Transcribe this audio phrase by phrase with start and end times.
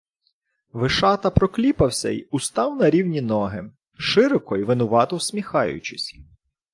[0.73, 6.15] Вишата прокліпався й устав на рівні ноги, широко й винувато всміхаючись.